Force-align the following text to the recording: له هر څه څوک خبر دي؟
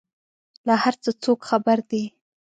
له 0.67 0.73
هر 0.83 0.95
څه 1.03 1.09
څوک 1.23 1.39
خبر 1.49 1.77
دي؟ 1.89 2.03